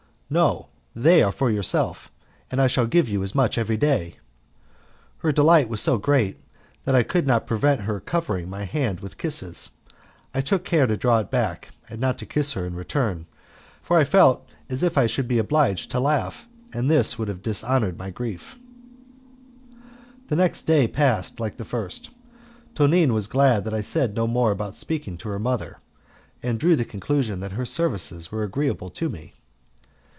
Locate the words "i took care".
10.33-10.87